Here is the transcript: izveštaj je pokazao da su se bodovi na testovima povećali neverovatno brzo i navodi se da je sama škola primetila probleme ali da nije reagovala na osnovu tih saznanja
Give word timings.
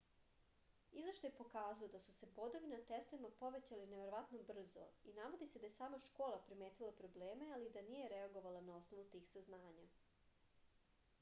izveštaj 0.99 1.27
je 1.31 1.37
pokazao 1.39 1.89
da 1.95 1.99
su 2.05 2.13
se 2.19 2.29
bodovi 2.37 2.69
na 2.71 2.77
testovima 2.91 3.29
povećali 3.41 3.85
neverovatno 3.91 4.41
brzo 4.47 4.85
i 5.11 5.13
navodi 5.19 5.47
se 5.51 5.61
da 5.65 5.69
je 5.71 5.75
sama 5.77 5.99
škola 6.07 6.39
primetila 6.47 6.91
probleme 7.03 7.49
ali 7.59 7.71
da 7.77 7.83
nije 7.91 8.07
reagovala 8.15 8.63
na 8.71 8.79
osnovu 8.81 9.05
tih 9.15 9.29
saznanja 9.33 9.89